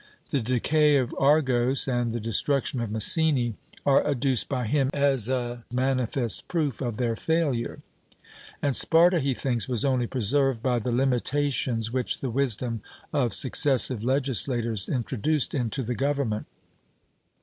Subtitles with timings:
[0.29, 3.53] The decay of Argos and the destruction of Messene
[3.85, 7.83] are adduced by him as a manifest proof of their failure;
[8.63, 12.81] and Sparta, he thinks, was only preserved by the limitations which the wisdom
[13.13, 16.47] of successive legislators introduced into the government.